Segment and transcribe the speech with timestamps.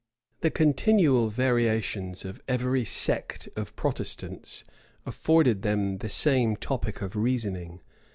[0.39, 4.63] The continual variations of every sect of Protestants
[5.05, 7.81] afforded them the same topic of reasoning.